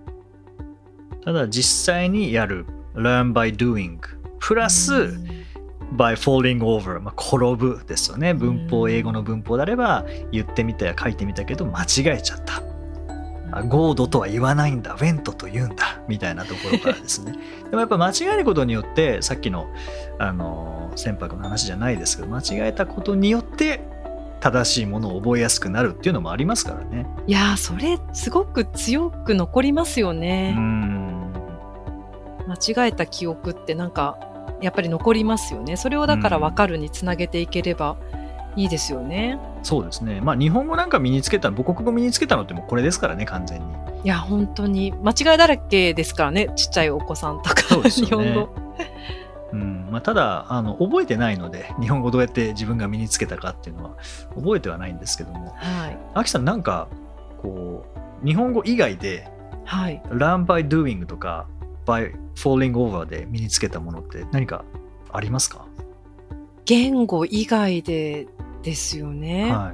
[1.23, 3.97] ただ実際にやる learn by doing
[4.39, 5.17] プラス
[5.95, 8.34] by falling over、まあ、転ぶですよね。
[8.34, 12.62] 文法英語の文法であれば言ってみたや書いてみたけど間違えちゃった。
[13.51, 14.97] あ God とは言わないんだ。
[14.97, 16.01] went と言うんだ。
[16.08, 17.34] みたいなところからですね。
[17.69, 19.67] でもやっぱ間違えることによってさっきの
[20.19, 23.81] あの船舶の話じゃないですけど間違えたことによって
[24.39, 27.08] 正しいものを覚えやすくなるっていうのもありますからね。
[27.27, 30.51] いやーそれすごく強く残りますようね。
[30.53, 31.31] ん。
[32.47, 34.17] 間違えた記憶ってなんか
[34.61, 35.77] やっぱり残りますよね。
[35.77, 37.97] それをだから分かるにつなげていければ
[38.55, 39.39] いいですよね。
[39.63, 43.65] そうですねまあ日本語なんか身につけた母国語身につけたのってもうこれですからね完全に
[44.03, 48.49] いや本当に間違いだらけですからねちっちゃいお子さんとか、ね日本語。
[49.51, 53.91] うんまあ、ただあの覚えてないので日本語どうやって自分が身につけたかっていうのは
[54.35, 56.89] 覚えてはないんですけどもはいアキさんなんか
[57.41, 57.85] こ
[58.23, 59.29] う日本語以外で
[59.65, 60.01] はい。
[60.09, 61.47] learn by doing とか
[61.86, 64.65] by falling over で身につけたものって何か
[65.12, 65.65] ありますか、
[66.65, 68.28] 言語以外で
[68.63, 69.52] ですよね。
[69.52, 69.74] は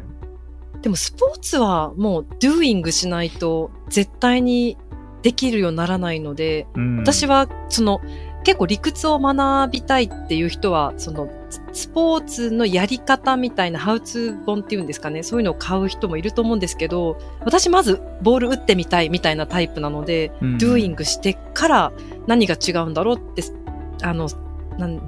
[0.80, 4.78] い、でもスポーツはもう doing しないと絶対に
[5.22, 6.98] できるようにならないので、うん。
[6.98, 8.02] 私はその
[8.44, 11.30] 結構理屈を学びたいっていう人は、その
[11.74, 20.56] スポーツのやり方みたいなハウツー本っていうんですかね、そういうのを買う人もいると思うんですけど、私まずボール打ってみたいみたいなタイプなので、うん。
[20.58, 21.92] doing してから
[22.28, 23.44] 何が違うんだろうって、
[24.04, 24.28] あの、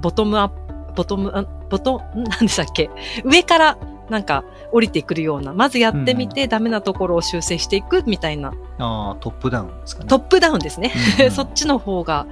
[0.00, 0.54] ボトムアップ、
[0.96, 2.90] ボトム、あボト、んなんでしたっけ？
[3.24, 3.78] 上から
[4.10, 10.08] なんか降りてくるような、まずやってみてダメなところを修正していくみたいな、あートップダウンですかね。
[10.08, 10.92] トップダウンですね。
[11.24, 12.26] うん そっちの方が、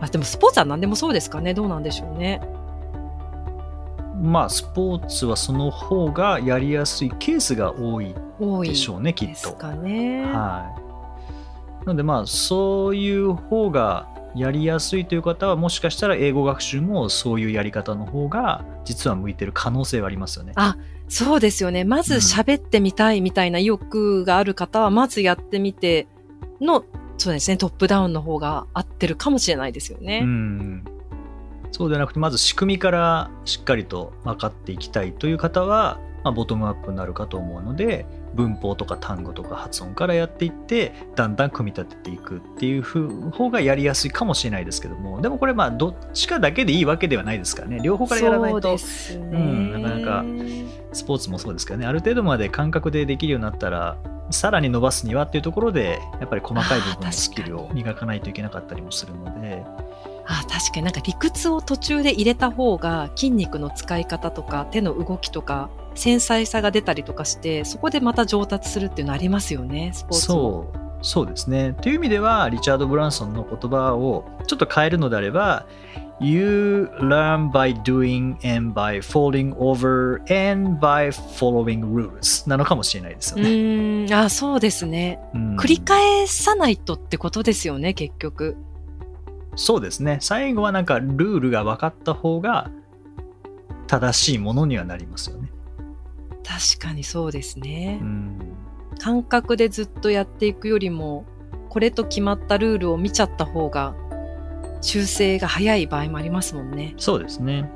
[0.00, 1.54] あでもスポーツは何でもそうですかね。
[1.54, 2.40] どうなんでしょうね。
[4.24, 8.14] まあスポーツはその方がやりやすいケースが多い
[8.62, 9.54] でしょうねきっと。
[9.74, 10.24] ね。
[10.24, 10.74] は
[11.82, 11.86] い。
[11.86, 20.52] なのでまあそういう方がやりやすいという方はもしかしたら英語学習もそういうやり方の方が実は向いてる可能性はありますよね。
[20.56, 20.76] あ
[21.08, 21.84] そうですよね。
[21.84, 26.08] まず喋ってみたいみたいな意欲がある方は、まずやってみて
[26.60, 26.84] の、
[27.18, 30.20] そうですね、トップダウンの方が合ってるかもしれないですよね。
[30.22, 30.84] うん。
[31.74, 42.82] そうではなくてまず仕組みからしっかりと分かっていきたいという方は、まあ、ボトムアップになるかと思うので文法とか単語とか発音からやっていってだんだん組み立てていくっていう
[43.32, 47.80] 方がやりやすいかもしれないですけどもでもこれまあどっちかだけでいいわけではないですからね。
[47.82, 48.76] 両方からやらないと。
[49.12, 50.24] うんなかなか
[50.92, 51.86] スポーツもそうですけどね。
[51.86, 53.98] ある程度まで感覚でできるようになったら
[54.30, 59.64] さらに伸ばすにはっていうところでやっぱり細かい部分のスキルを磨かないといけなかったりもするので
[60.26, 70.68] あ確かになんか理屈を途中で入れた方が筋肉の使い方とか手の動きとか繊細さが出たりとかしてそこでまた上達するっていうのありますよねスポーツも。
[70.72, 71.74] そうそうですね。
[71.82, 75.66] という意味ではリチャード・ブランソンの言葉をちょっと変えるのであれば
[76.18, 80.20] You learn by doing and by falling over
[80.52, 83.48] and by following rules なのかもしれないですようね。
[83.48, 84.14] ーん。
[84.14, 85.18] あそうですね。
[85.34, 85.56] うん。
[85.56, 88.56] 繰り返さないとってことですよね結局
[89.56, 92.70] そうですね最後はなんかルールが分かった方が
[93.86, 95.50] 正しいものにはなりますよね。
[96.46, 98.38] 確かにそうですねう、ん
[98.98, 101.24] 感覚でずっとやっていくよりも
[101.68, 103.94] これと決まったルールを見ちゃった方が
[104.80, 107.70] 修正が早い場合もありますもんねそうですね。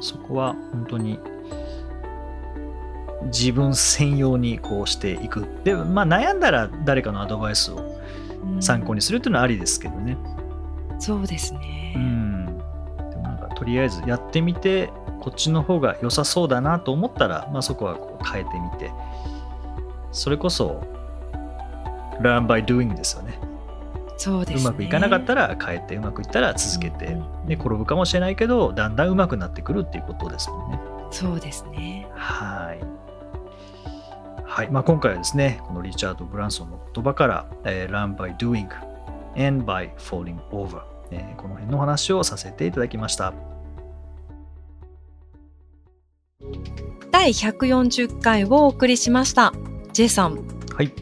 [0.00, 1.18] そこは本当に
[3.24, 5.46] 自分専用にこうしていく。
[5.64, 8.00] で、まあ悩んだら誰かのアドバイスを
[8.60, 10.16] 参考ににするっていうのはありですけどね。
[10.98, 12.46] そうですね、うん。
[13.10, 18.90] でもなんかとりあえずやってみて、こっちの方が良さそうだなと思ったら、まあそこはこう変えてみて、
[20.12, 20.82] それこそ
[22.20, 23.38] learn by doing ですよね。
[24.16, 30.80] そうですねうまくいかなかったら変えて、うまくいったら続けて、うんうんで転ぶかもしれないけど、だんだんうまくなってくるっていうことですもんね。
[31.10, 32.98] そうですねはい。
[34.44, 34.70] はい。
[34.70, 38.68] まあ、今回はですね、このリチャード・ブランソンの言葉から、えー Learn by doing
[39.38, 43.32] and by falling over、えーこの辺のお話をさせていただきました。
[47.10, 49.52] 第140回をお送りしました。
[49.92, 50.36] J さん、
[50.74, 50.92] はい。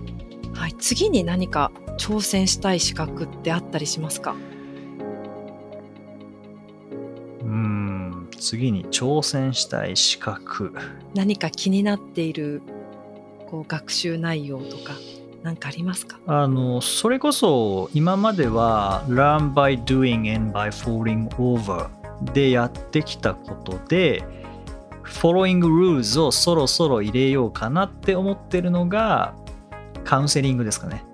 [0.55, 4.34] はい、次に何か挑戦したい資格ってあったりしますか？
[7.41, 8.28] うーん。
[8.39, 10.74] 次に挑戦したい資格。
[11.14, 12.62] 何か気になっている
[13.49, 14.93] こう学習内容とか
[15.47, 16.18] 何かありますか？
[16.26, 21.88] あの、それこそ今までは Learn by doing and by falling over
[22.32, 24.24] でやってきたことで、
[25.05, 29.36] Following rules をそろそろ入れようかなって思ってるのが
[30.03, 31.05] カウンセリングですかね。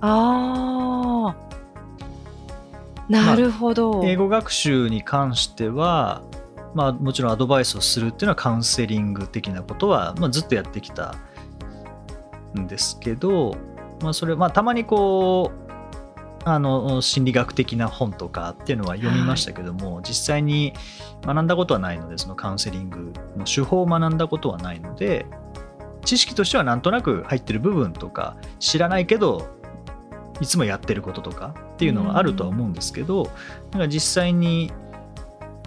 [0.00, 1.36] ああ
[3.08, 4.02] なるほど。
[4.04, 6.22] 英語学習に関しては、
[6.72, 11.16] まあ、もちろんアドバイスをするっていうのはカウンセリング的なことは、まあ、ずっとやってきた
[12.56, 13.56] んですけど、
[14.02, 15.66] まあ、それまあたまにこう
[16.44, 20.74] あの心理学的な本とかっていうのは読みましたけども、はい、実際に
[21.24, 25.26] 学んだことはないのでそのカウンセリングの手法を学んだことはないので
[26.04, 29.48] 知識としてはなんとなく入ってる部分とか知らないけど
[30.40, 33.30] いつもやってることとかっていうのはあるとは思うんですけど、
[33.72, 34.70] なんか実際に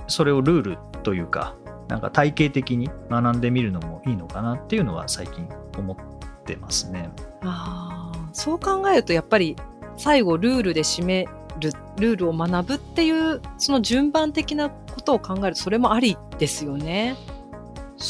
[0.07, 1.55] それをルールというか
[1.87, 6.18] なんか体系的に学んでみるのもいいのかなっていうのは最近思って
[6.57, 7.09] ますね。
[7.41, 9.55] あそう考えるとやっぱり
[9.97, 11.27] 最後ルールで締め
[11.59, 17.17] るルールを学ぶっていうその順番的なことを考えるとそれもありですよね。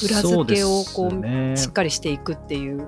[0.04, 2.88] 裏付けをこう、ね、しっかりしていくっていう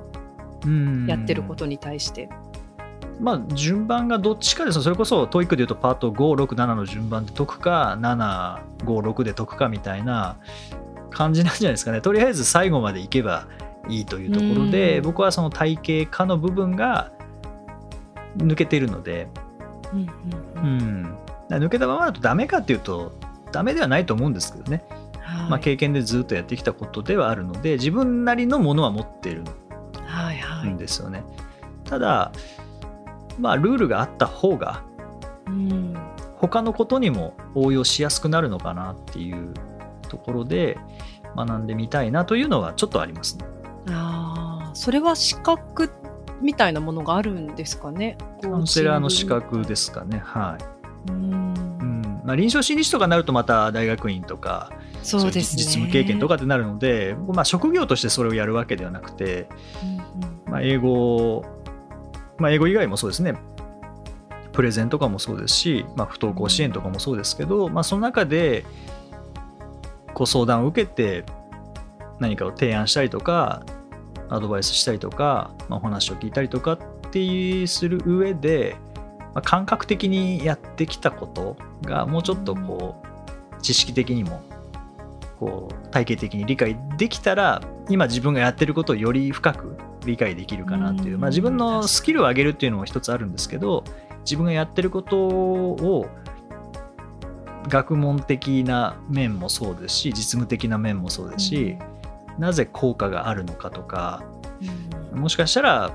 [1.07, 2.29] やってることに対して。
[3.19, 10.37] まあ、順番がどっちかですそれこそ TOEIC でいうとパート567の順番で解くか756で解くかみたいな
[11.11, 13.47] 感じなんじゃないですかねとりあえず最後までいけば
[13.89, 17.11] いいというところで僕はその体系化の部分が
[18.37, 19.27] 抜けているので、
[19.91, 21.17] うん、うん
[21.49, 23.13] うん、抜けたままだとダメかっていうと
[23.51, 24.85] ダメではないと思うんですけどね、
[25.19, 31.19] はい、まあ、経験でずっとやってきたことではあるので自分なりのものは持っているんですよね。
[31.19, 32.31] はいはい、ただ
[33.39, 34.83] まあルールがあった方が、
[35.47, 35.97] うん、
[36.35, 39.53] 他のことにも応用しやすくなるのかなっていう
[40.07, 40.77] ところで
[41.35, 43.45] 学んでみたいなというのはちょっとありますね。
[44.81, 45.91] あそれは資格
[46.41, 48.17] みたいなものがあるんですかね？
[48.41, 50.19] カウンセラーの資格ですかね。
[50.25, 50.57] は
[51.07, 51.11] い。
[51.11, 52.21] うん。
[52.25, 54.71] まあ、臨床心理士とかになるとまた大学院とか
[55.03, 59.47] そうです、ね、実務経験とかってなるので、まあ、職業としてそれをやるわけではなくて、
[59.83, 61.43] うんうん、まあ、英語、
[62.37, 63.35] まあ、英語以外もそうですね。
[64.53, 68.65] プレゼンとかもそうですし、まあ、不登校支援とかもそうですけど、まあ、その中で
[70.13, 71.23] ご相談を受けて
[72.19, 73.63] 何かを提案したりとか
[74.31, 76.79] アドバイスしたりとか、まあ、お話を聞いたりとかっ
[77.11, 78.77] てする上で、
[79.17, 84.41] まあ、感覚的にやってきたことがもうちょっとこう知識的にも
[85.37, 89.75] こう体系的に理解できたら今自分がやってることをより深く
[90.05, 93.83] 理解できるかなっていう、まあ、自分のスキルを上げるっていうのも一つあるんですけど
[94.21, 96.07] 自分がやってることを
[97.67, 101.77] 学問的な面もそうですし実務的な面もそうですし、
[102.41, 104.23] なぜ効果があるのかとか、
[105.13, 105.91] うん、もしかしたら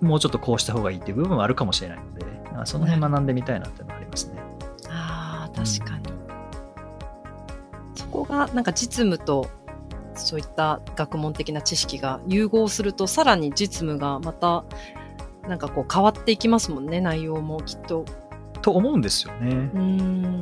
[0.00, 2.26] もうちょっとこうした方がいいっていう部分はあるかもしれないので
[2.64, 4.42] その辺学んでみたいなっていうのはありますね。
[4.88, 6.16] あ確かに、うん、
[7.94, 9.48] そこがなんか実務と
[10.16, 14.64] そういった学問的な知識が融合するとさらに実務がまた
[15.46, 18.04] なんかこう変わっていきますもんね内容もきっと。
[18.60, 19.54] と思うんですよね。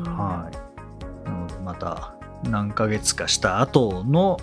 [0.08, 2.14] はい、なのでまた
[2.44, 4.38] 何ヶ月かした後の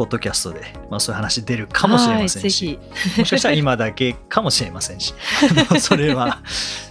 [0.00, 2.78] ポッドキャストで、まあ、そういう話出るかもしれませんし、
[3.18, 5.12] もしかしたら今だけかもしれませんし、
[5.78, 6.40] それは、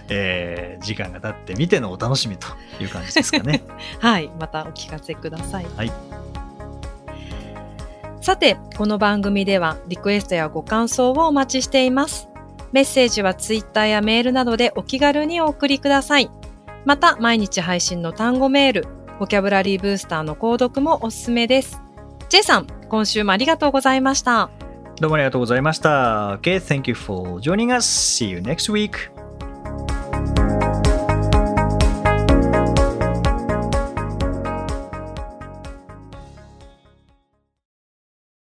[0.08, 2.46] えー、時間が経ってみてのお楽しみと
[2.80, 3.64] いう感じですかね。
[3.98, 5.66] はい、またお聞かせください。
[5.76, 5.92] はい。
[8.20, 12.28] さて、この番組ではリクエストやご感想をお待ちしています。
[12.70, 16.30] メッセージはツイッターやメールなどでお気軽にお送りください。
[16.84, 18.86] また、毎日配信の単語メール、
[19.18, 21.89] ボキャブラリーブースターの購読もおすすめです。
[22.30, 24.50] J さん、今週もありがとうございました。
[25.00, 26.36] どうもありがとうございました。
[26.36, 27.84] Okay, thank you for joining us.
[27.84, 29.10] See you next week.